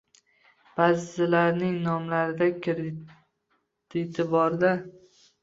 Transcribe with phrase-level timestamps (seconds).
[0.77, 4.75] Ba’zilarning nomlarida krediti borda.